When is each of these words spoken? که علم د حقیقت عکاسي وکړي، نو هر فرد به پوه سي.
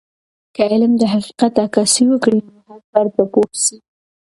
که 0.55 0.61
علم 0.71 0.91
د 0.97 1.03
حقیقت 1.13 1.53
عکاسي 1.65 2.03
وکړي، 2.07 2.39
نو 2.49 2.57
هر 2.67 2.79
فرد 2.89 3.11
به 3.17 3.25
پوه 3.33 3.49
سي. 3.65 3.77